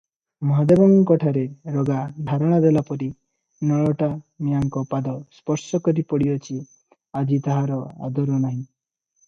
ମହାଦେବଙ୍କଠାରେ 0.51 1.43
ରୋଗା 1.75 1.97
ଧାରଣ 2.29 2.57
ଦେଲାପରି 2.63 3.09
ନଳଟା 3.73 4.09
ମିଆଁଙ୍କ 4.47 4.85
ପାଦ 4.95 5.15
ସ୍ପର୍ଶକରି 5.41 6.07
ପଡ଼ିଅଛି, 6.15 6.59
ଆଜି 7.23 7.43
ତାହାର 7.49 7.81
ଆଦର 8.09 8.43
ନାହିଁ। 8.49 8.63